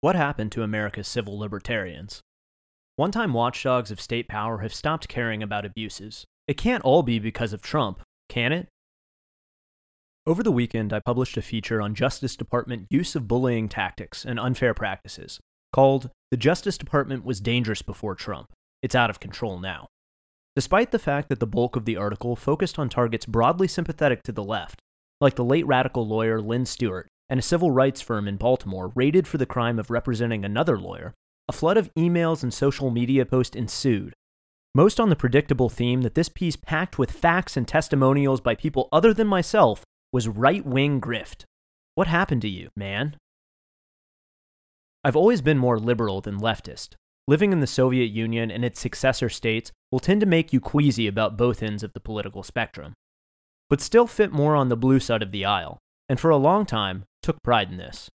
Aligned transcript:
What 0.00 0.14
happened 0.14 0.52
to 0.52 0.62
America's 0.62 1.08
civil 1.08 1.36
libertarians? 1.36 2.20
One 2.94 3.10
time 3.10 3.32
watchdogs 3.32 3.90
of 3.90 4.00
state 4.00 4.28
power 4.28 4.58
have 4.58 4.72
stopped 4.72 5.08
caring 5.08 5.42
about 5.42 5.64
abuses. 5.64 6.24
It 6.46 6.56
can't 6.56 6.84
all 6.84 7.02
be 7.02 7.18
because 7.18 7.52
of 7.52 7.62
Trump, 7.62 8.00
can 8.28 8.52
it? 8.52 8.68
Over 10.24 10.44
the 10.44 10.52
weekend, 10.52 10.92
I 10.92 11.00
published 11.00 11.36
a 11.36 11.42
feature 11.42 11.82
on 11.82 11.96
Justice 11.96 12.36
Department 12.36 12.86
use 12.90 13.16
of 13.16 13.26
bullying 13.26 13.68
tactics 13.68 14.24
and 14.24 14.38
unfair 14.38 14.72
practices 14.72 15.40
called 15.72 16.10
The 16.30 16.36
Justice 16.36 16.78
Department 16.78 17.24
Was 17.24 17.40
Dangerous 17.40 17.82
Before 17.82 18.14
Trump. 18.14 18.52
It's 18.82 18.94
Out 18.94 19.10
of 19.10 19.18
Control 19.18 19.58
Now. 19.58 19.88
Despite 20.54 20.92
the 20.92 21.00
fact 21.00 21.28
that 21.28 21.40
the 21.40 21.46
bulk 21.46 21.74
of 21.74 21.86
the 21.86 21.96
article 21.96 22.36
focused 22.36 22.78
on 22.78 22.88
targets 22.88 23.26
broadly 23.26 23.66
sympathetic 23.66 24.22
to 24.24 24.32
the 24.32 24.44
left, 24.44 24.80
like 25.20 25.34
the 25.34 25.44
late 25.44 25.66
radical 25.66 26.06
lawyer 26.06 26.40
Lynne 26.40 26.66
Stewart 26.66 27.08
and 27.30 27.40
a 27.40 27.42
civil 27.42 27.70
rights 27.70 28.00
firm 28.00 28.26
in 28.26 28.36
Baltimore 28.36 28.92
raided 28.94 29.26
for 29.26 29.38
the 29.38 29.46
crime 29.46 29.78
of 29.78 29.90
representing 29.90 30.44
another 30.44 30.78
lawyer, 30.78 31.14
a 31.48 31.52
flood 31.52 31.76
of 31.76 31.92
emails 31.94 32.42
and 32.42 32.52
social 32.52 32.90
media 32.90 33.24
posts 33.24 33.56
ensued. 33.56 34.14
Most 34.74 35.00
on 35.00 35.08
the 35.08 35.16
predictable 35.16 35.68
theme 35.68 36.02
that 36.02 36.14
this 36.14 36.28
piece, 36.28 36.56
packed 36.56 36.98
with 36.98 37.10
facts 37.10 37.56
and 37.56 37.66
testimonials 37.66 38.40
by 38.40 38.54
people 38.54 38.88
other 38.92 39.12
than 39.12 39.26
myself, 39.26 39.84
was 40.12 40.28
right 40.28 40.64
wing 40.64 41.00
grift. 41.00 41.44
What 41.94 42.06
happened 42.06 42.42
to 42.42 42.48
you, 42.48 42.68
man? 42.76 43.16
I've 45.04 45.16
always 45.16 45.40
been 45.40 45.58
more 45.58 45.78
liberal 45.78 46.20
than 46.20 46.38
leftist. 46.38 46.94
Living 47.26 47.52
in 47.52 47.60
the 47.60 47.66
Soviet 47.66 48.06
Union 48.06 48.50
and 48.50 48.64
its 48.64 48.80
successor 48.80 49.28
states 49.28 49.70
will 49.90 50.00
tend 50.00 50.20
to 50.20 50.26
make 50.26 50.52
you 50.52 50.60
queasy 50.60 51.06
about 51.06 51.36
both 51.36 51.62
ends 51.62 51.82
of 51.82 51.92
the 51.92 52.00
political 52.00 52.42
spectrum, 52.42 52.94
but 53.68 53.80
still 53.80 54.06
fit 54.06 54.32
more 54.32 54.54
on 54.54 54.68
the 54.68 54.76
blue 54.76 55.00
side 55.00 55.22
of 55.22 55.32
the 55.32 55.44
aisle, 55.44 55.78
and 56.08 56.18
for 56.18 56.30
a 56.30 56.36
long 56.36 56.64
time 56.64 57.04
took 57.22 57.42
pride 57.42 57.70
in 57.70 57.76
this. 57.76 58.08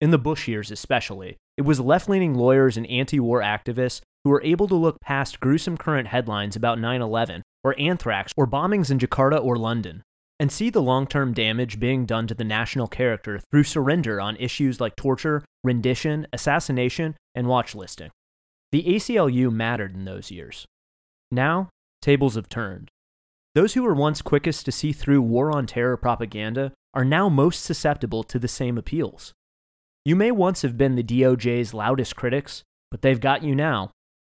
In 0.00 0.10
the 0.10 0.18
Bush 0.18 0.46
years, 0.46 0.70
especially, 0.70 1.36
it 1.56 1.62
was 1.62 1.80
left 1.80 2.08
leaning 2.08 2.34
lawyers 2.34 2.76
and 2.76 2.86
anti 2.86 3.18
war 3.18 3.40
activists 3.40 4.00
who 4.24 4.30
were 4.30 4.42
able 4.42 4.68
to 4.68 4.74
look 4.74 5.00
past 5.00 5.40
gruesome 5.40 5.76
current 5.76 6.08
headlines 6.08 6.56
about 6.56 6.78
9 6.78 7.02
11 7.02 7.42
or 7.64 7.78
anthrax 7.78 8.32
or 8.36 8.46
bombings 8.46 8.90
in 8.90 8.98
Jakarta 8.98 9.42
or 9.42 9.56
London 9.56 10.02
and 10.40 10.52
see 10.52 10.70
the 10.70 10.82
long 10.82 11.06
term 11.06 11.32
damage 11.32 11.80
being 11.80 12.06
done 12.06 12.26
to 12.26 12.34
the 12.34 12.44
national 12.44 12.86
character 12.86 13.40
through 13.50 13.64
surrender 13.64 14.20
on 14.20 14.36
issues 14.36 14.80
like 14.80 14.96
torture, 14.96 15.44
rendition, 15.64 16.26
assassination, 16.32 17.16
and 17.34 17.46
watchlisting. 17.46 18.10
The 18.70 18.84
ACLU 18.84 19.50
mattered 19.50 19.94
in 19.94 20.04
those 20.04 20.30
years. 20.30 20.66
Now, 21.30 21.70
tables 22.02 22.36
have 22.36 22.48
turned. 22.48 22.90
Those 23.54 23.74
who 23.74 23.82
were 23.82 23.94
once 23.94 24.22
quickest 24.22 24.64
to 24.66 24.72
see 24.72 24.92
through 24.92 25.22
war 25.22 25.50
on 25.50 25.66
terror 25.66 25.96
propaganda 25.96 26.72
are 26.98 27.04
now 27.04 27.28
most 27.28 27.62
susceptible 27.62 28.24
to 28.24 28.40
the 28.40 28.48
same 28.48 28.76
appeals. 28.76 29.32
You 30.04 30.16
may 30.16 30.32
once 30.32 30.62
have 30.62 30.76
been 30.76 30.96
the 30.96 31.04
DOJ's 31.04 31.72
loudest 31.72 32.16
critics, 32.16 32.64
but 32.90 33.02
they've 33.02 33.20
got 33.20 33.44
you 33.44 33.54
now. 33.54 33.92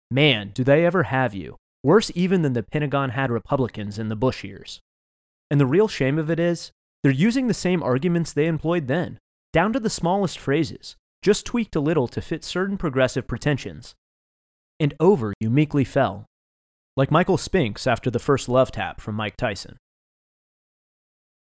Man, 0.10 0.52
do 0.54 0.64
they 0.64 0.86
ever 0.86 1.04
have 1.04 1.34
you. 1.34 1.58
Worse 1.84 2.10
even 2.16 2.42
than 2.42 2.54
the 2.54 2.64
Pentagon 2.64 3.10
had 3.10 3.32
Republicans 3.32 4.00
in 4.00 4.08
the 4.08 4.16
Bush 4.16 4.46
years. 4.46 4.80
And 5.52 5.60
the 5.60 5.66
real 5.66 5.90
shame 5.90 6.18
of 6.18 6.30
it 6.30 6.40
is, 6.40 6.72
they're 7.04 7.12
using 7.12 7.48
the 7.48 7.54
same 7.54 7.84
arguments 7.84 8.32
they 8.32 8.48
employed 8.48 8.88
then, 8.88 9.20
down 9.52 9.74
to 9.74 9.80
the 9.82 9.90
smallest 9.90 10.40
phrases, 10.40 10.96
just 11.22 11.46
tweaked 11.46 11.76
a 11.76 11.82
little 11.82 12.08
to 12.08 12.22
fit 12.22 12.46
certain 12.46 12.78
progressive 12.78 13.28
pretensions. 13.28 13.94
And 14.80 14.94
over 15.02 15.34
you 15.42 15.50
meekly 15.50 15.84
fell, 15.84 16.28
like 16.96 17.12
Michael 17.12 17.38
Spinks 17.38 17.86
after 17.88 18.10
the 18.10 18.20
first 18.20 18.48
love 18.48 18.72
tap 18.72 19.02
from 19.02 19.16
Mike 19.16 19.36
Tyson. 19.36 19.76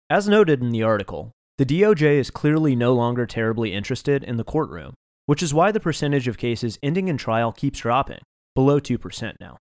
As 0.09 0.27
noted 0.27 0.61
in 0.61 0.69
the 0.69 0.83
article, 0.83 1.31
the 1.57 1.65
DOJ 1.65 2.19
is 2.19 2.29
clearly 2.29 2.75
no 2.75 2.93
longer 2.93 3.25
terribly 3.25 3.73
interested 3.73 4.23
in 4.23 4.37
the 4.37 4.43
courtroom, 4.43 4.93
which 5.25 5.41
is 5.41 5.51
why 5.51 5.71
the 5.71 5.79
percentage 5.79 6.27
of 6.27 6.37
cases 6.37 6.77
ending 6.83 7.07
in 7.07 7.17
trial 7.17 7.51
keeps 7.51 7.79
dropping, 7.79 8.19
below 8.53 8.79
2% 8.79 9.33
now. 9.39 9.57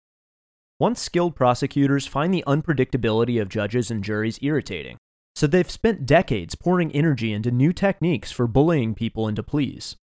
Once 0.79 0.99
skilled 0.99 1.33
prosecutors 1.33 2.07
find 2.07 2.33
the 2.33 2.43
unpredictability 2.45 3.41
of 3.41 3.47
judges 3.47 3.89
and 3.89 4.03
juries 4.03 4.37
irritating, 4.41 4.97
so 5.33 5.47
they've 5.47 5.71
spent 5.71 6.05
decades 6.05 6.55
pouring 6.55 6.91
energy 6.91 7.31
into 7.31 7.49
new 7.49 7.71
techniques 7.71 8.29
for 8.29 8.45
bullying 8.45 8.93
people 8.93 9.29
into 9.29 9.43
pleas. 9.43 9.95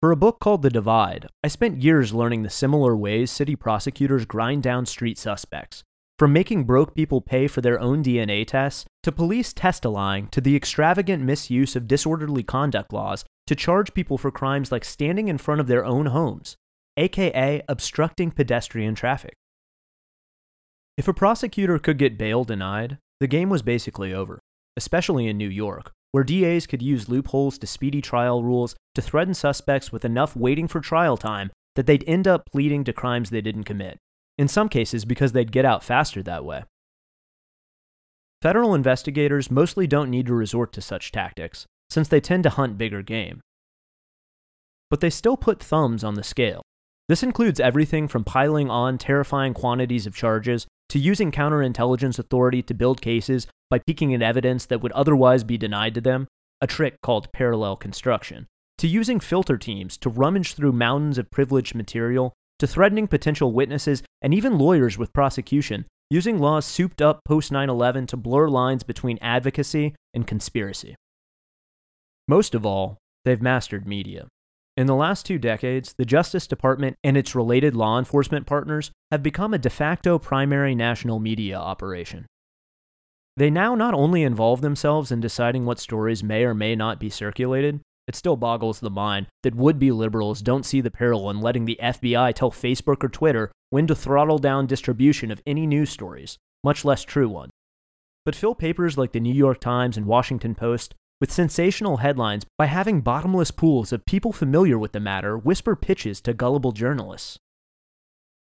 For 0.00 0.12
a 0.12 0.16
book 0.16 0.38
called 0.38 0.62
The 0.62 0.70
Divide, 0.70 1.26
I 1.42 1.48
spent 1.48 1.82
years 1.82 2.14
learning 2.14 2.44
the 2.44 2.50
similar 2.50 2.96
ways 2.96 3.32
city 3.32 3.56
prosecutors 3.56 4.26
grind 4.26 4.62
down 4.62 4.86
street 4.86 5.18
suspects, 5.18 5.82
from 6.18 6.32
making 6.32 6.64
broke 6.64 6.94
people 6.94 7.20
pay 7.20 7.46
for 7.46 7.60
their 7.60 7.78
own 7.78 8.02
DNA 8.02 8.46
tests, 8.46 8.86
to 9.02 9.12
police 9.12 9.52
testifying, 9.52 10.28
to 10.28 10.40
the 10.40 10.56
extravagant 10.56 11.22
misuse 11.22 11.76
of 11.76 11.86
disorderly 11.86 12.42
conduct 12.42 12.92
laws 12.92 13.24
to 13.46 13.54
charge 13.54 13.92
people 13.92 14.16
for 14.16 14.30
crimes 14.30 14.72
like 14.72 14.84
standing 14.84 15.28
in 15.28 15.38
front 15.38 15.60
of 15.60 15.66
their 15.66 15.84
own 15.84 16.06
homes, 16.06 16.56
aka 16.96 17.62
obstructing 17.68 18.30
pedestrian 18.30 18.94
traffic. 18.94 19.34
If 20.96 21.06
a 21.06 21.14
prosecutor 21.14 21.78
could 21.78 21.98
get 21.98 22.16
bail 22.16 22.44
denied, 22.44 22.96
the 23.20 23.26
game 23.26 23.50
was 23.50 23.62
basically 23.62 24.14
over, 24.14 24.40
especially 24.76 25.28
in 25.28 25.36
New 25.36 25.50
York, 25.50 25.92
where 26.12 26.24
DAs 26.24 26.66
could 26.66 26.80
use 26.80 27.10
loopholes 27.10 27.58
to 27.58 27.66
speedy 27.66 28.00
trial 28.00 28.42
rules 28.42 28.74
to 28.94 29.02
threaten 29.02 29.34
suspects 29.34 29.92
with 29.92 30.06
enough 30.06 30.34
waiting 30.34 30.66
for 30.66 30.80
trial 30.80 31.18
time 31.18 31.50
that 31.74 31.84
they'd 31.84 32.04
end 32.06 32.26
up 32.26 32.44
pleading 32.50 32.84
to 32.84 32.92
crimes 32.94 33.28
they 33.28 33.42
didn't 33.42 33.64
commit 33.64 33.98
in 34.38 34.48
some 34.48 34.68
cases 34.68 35.04
because 35.04 35.32
they'd 35.32 35.52
get 35.52 35.64
out 35.64 35.82
faster 35.82 36.22
that 36.22 36.44
way. 36.44 36.64
Federal 38.42 38.74
investigators 38.74 39.50
mostly 39.50 39.86
don't 39.86 40.10
need 40.10 40.26
to 40.26 40.34
resort 40.34 40.72
to 40.72 40.80
such 40.80 41.10
tactics, 41.10 41.66
since 41.88 42.08
they 42.08 42.20
tend 42.20 42.42
to 42.42 42.50
hunt 42.50 42.78
bigger 42.78 43.02
game. 43.02 43.40
But 44.90 45.00
they 45.00 45.10
still 45.10 45.36
put 45.36 45.62
thumbs 45.62 46.04
on 46.04 46.14
the 46.14 46.22
scale. 46.22 46.62
This 47.08 47.22
includes 47.22 47.60
everything 47.60 48.08
from 48.08 48.24
piling 48.24 48.68
on 48.68 48.98
terrifying 48.98 49.54
quantities 49.54 50.06
of 50.06 50.14
charges 50.14 50.66
to 50.88 50.98
using 50.98 51.32
counterintelligence 51.32 52.18
authority 52.18 52.62
to 52.62 52.74
build 52.74 53.00
cases 53.00 53.46
by 53.70 53.80
peeking 53.80 54.14
at 54.14 54.22
evidence 54.22 54.66
that 54.66 54.80
would 54.80 54.92
otherwise 54.92 55.44
be 55.44 55.58
denied 55.58 55.94
to 55.94 56.00
them, 56.00 56.28
a 56.60 56.66
trick 56.66 57.00
called 57.02 57.32
parallel 57.32 57.76
construction, 57.76 58.46
to 58.78 58.86
using 58.86 59.18
filter 59.18 59.56
teams 59.56 59.96
to 59.98 60.10
rummage 60.10 60.54
through 60.54 60.72
mountains 60.72 61.18
of 61.18 61.30
privileged 61.30 61.74
material 61.74 62.32
to 62.58 62.66
threatening 62.66 63.06
potential 63.06 63.52
witnesses 63.52 64.02
and 64.22 64.32
even 64.32 64.58
lawyers 64.58 64.96
with 64.98 65.12
prosecution, 65.12 65.84
using 66.10 66.38
laws 66.38 66.64
souped 66.64 67.02
up 67.02 67.20
post 67.24 67.52
9 67.52 67.68
11 67.68 68.06
to 68.06 68.16
blur 68.16 68.48
lines 68.48 68.82
between 68.82 69.18
advocacy 69.20 69.94
and 70.14 70.26
conspiracy. 70.26 70.94
Most 72.28 72.54
of 72.54 72.66
all, 72.66 72.98
they've 73.24 73.42
mastered 73.42 73.86
media. 73.86 74.26
In 74.76 74.86
the 74.86 74.94
last 74.94 75.24
two 75.24 75.38
decades, 75.38 75.94
the 75.96 76.04
Justice 76.04 76.46
Department 76.46 76.96
and 77.02 77.16
its 77.16 77.34
related 77.34 77.74
law 77.74 77.98
enforcement 77.98 78.46
partners 78.46 78.90
have 79.10 79.22
become 79.22 79.54
a 79.54 79.58
de 79.58 79.70
facto 79.70 80.18
primary 80.18 80.74
national 80.74 81.18
media 81.18 81.56
operation. 81.56 82.26
They 83.38 83.48
now 83.50 83.74
not 83.74 83.94
only 83.94 84.22
involve 84.22 84.60
themselves 84.60 85.10
in 85.10 85.20
deciding 85.20 85.64
what 85.64 85.78
stories 85.78 86.22
may 86.22 86.44
or 86.44 86.54
may 86.54 86.74
not 86.74 86.98
be 87.00 87.10
circulated, 87.10 87.80
it 88.06 88.14
still 88.14 88.36
boggles 88.36 88.80
the 88.80 88.90
mind 88.90 89.26
that 89.42 89.54
would 89.54 89.78
be 89.78 89.90
liberals 89.90 90.40
don't 90.40 90.64
see 90.64 90.80
the 90.80 90.90
peril 90.90 91.28
in 91.30 91.40
letting 91.40 91.64
the 91.64 91.78
FBI 91.82 92.34
tell 92.34 92.50
Facebook 92.50 93.02
or 93.02 93.08
Twitter 93.08 93.50
when 93.70 93.86
to 93.86 93.94
throttle 93.94 94.38
down 94.38 94.66
distribution 94.66 95.30
of 95.30 95.42
any 95.46 95.66
news 95.66 95.90
stories, 95.90 96.38
much 96.62 96.84
less 96.84 97.02
true 97.02 97.28
ones. 97.28 97.50
But 98.24 98.36
fill 98.36 98.54
papers 98.54 98.96
like 98.96 99.12
the 99.12 99.20
New 99.20 99.34
York 99.34 99.60
Times 99.60 99.96
and 99.96 100.06
Washington 100.06 100.54
Post 100.54 100.94
with 101.20 101.32
sensational 101.32 101.98
headlines 101.98 102.44
by 102.58 102.66
having 102.66 103.00
bottomless 103.00 103.50
pools 103.50 103.92
of 103.92 104.04
people 104.04 104.32
familiar 104.32 104.78
with 104.78 104.92
the 104.92 105.00
matter 105.00 105.36
whisper 105.36 105.74
pitches 105.74 106.20
to 106.20 106.34
gullible 106.34 106.72
journalists. 106.72 107.38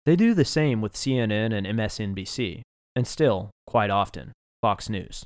They 0.05 0.15
do 0.15 0.33
the 0.33 0.45
same 0.45 0.81
with 0.81 0.93
CNN 0.93 1.53
and 1.53 1.65
MSNBC, 1.65 2.61
and 2.95 3.07
still, 3.07 3.51
quite 3.65 3.89
often, 3.89 4.31
Fox 4.61 4.89
News. 4.89 5.25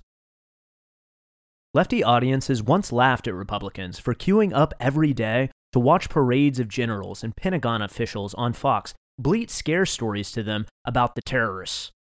Lefty 1.72 2.03
audiences 2.03 2.63
once 2.63 2.91
laughed 2.91 3.28
at 3.28 3.35
Republicans 3.35 4.00
for 4.00 4.16
queuing 4.16 4.51
up 4.54 4.74
every 4.80 5.13
day 5.13 5.51
to 5.71 5.80
watch 5.80 6.10
parades 6.10 6.60
of 6.60 6.68
generals 6.68 7.24
and 7.24 7.36
Pentagon 7.36 7.83
officials 7.83 8.33
on 8.33 8.54
Fox 8.54 8.95
bleat 9.19 9.51
scare 9.51 9.86
stories 9.86 10.31
to 10.31 10.42
them 10.42 10.66
about 10.83 11.13
the 11.13 11.21
terrorists. 11.21 11.92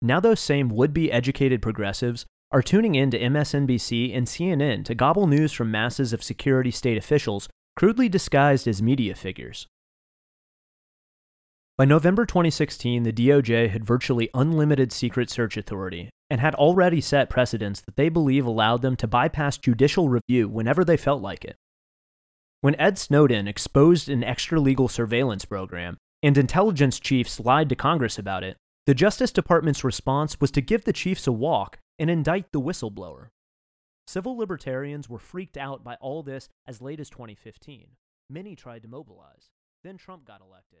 Now, 0.00 0.18
those 0.18 0.40
same 0.40 0.70
would 0.70 0.94
be 0.94 1.12
educated 1.12 1.60
progressives 1.60 2.24
are 2.52 2.62
tuning 2.62 2.94
in 2.94 3.10
to 3.10 3.20
MSNBC 3.20 4.16
and 4.16 4.26
CNN 4.26 4.86
to 4.86 4.94
gobble 4.94 5.26
news 5.26 5.52
from 5.52 5.70
masses 5.70 6.14
of 6.14 6.22
security 6.22 6.70
state 6.70 6.96
officials 6.96 7.50
crudely 7.76 8.08
disguised 8.08 8.66
as 8.66 8.80
media 8.80 9.14
figures. 9.14 9.66
By 11.80 11.86
November 11.86 12.26
2016, 12.26 13.04
the 13.04 13.10
DOJ 13.10 13.70
had 13.70 13.86
virtually 13.86 14.28
unlimited 14.34 14.92
secret 14.92 15.30
search 15.30 15.56
authority 15.56 16.10
and 16.28 16.38
had 16.38 16.54
already 16.54 17.00
set 17.00 17.30
precedents 17.30 17.80
that 17.80 17.96
they 17.96 18.10
believe 18.10 18.44
allowed 18.44 18.82
them 18.82 18.96
to 18.96 19.06
bypass 19.06 19.56
judicial 19.56 20.10
review 20.10 20.46
whenever 20.46 20.84
they 20.84 20.98
felt 20.98 21.22
like 21.22 21.42
it. 21.42 21.56
When 22.60 22.78
Ed 22.78 22.98
Snowden 22.98 23.48
exposed 23.48 24.10
an 24.10 24.22
extra 24.22 24.60
legal 24.60 24.88
surveillance 24.88 25.46
program 25.46 25.96
and 26.22 26.36
intelligence 26.36 27.00
chiefs 27.00 27.40
lied 27.40 27.70
to 27.70 27.76
Congress 27.76 28.18
about 28.18 28.44
it, 28.44 28.58
the 28.84 28.92
Justice 28.92 29.32
Department's 29.32 29.82
response 29.82 30.38
was 30.38 30.50
to 30.50 30.60
give 30.60 30.84
the 30.84 30.92
chiefs 30.92 31.26
a 31.26 31.32
walk 31.32 31.78
and 31.98 32.10
indict 32.10 32.52
the 32.52 32.60
whistleblower. 32.60 33.28
Civil 34.06 34.36
libertarians 34.36 35.08
were 35.08 35.18
freaked 35.18 35.56
out 35.56 35.82
by 35.82 35.94
all 36.02 36.22
this 36.22 36.50
as 36.66 36.82
late 36.82 37.00
as 37.00 37.08
2015. 37.08 37.92
Many 38.28 38.54
tried 38.54 38.82
to 38.82 38.88
mobilize. 38.88 39.48
Then 39.82 39.96
Trump 39.96 40.26
got 40.26 40.42
elected, 40.42 40.80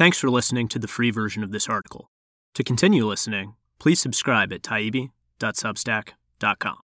Thanks 0.00 0.18
for 0.18 0.30
listening 0.30 0.66
to 0.68 0.78
the 0.78 0.88
free 0.88 1.10
version 1.10 1.44
of 1.44 1.52
this 1.52 1.68
article. 1.68 2.10
To 2.54 2.64
continue 2.64 3.06
listening, 3.06 3.56
please 3.78 4.00
subscribe 4.00 4.50
at 4.50 4.62
taibbi.substack.com. 4.62 6.76